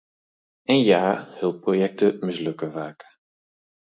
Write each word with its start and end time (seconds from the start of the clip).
En 0.65 0.79
ja, 0.79 1.25
hulpprojecten 1.39 2.17
mislukken 2.25 2.71
vaak. 2.71 3.03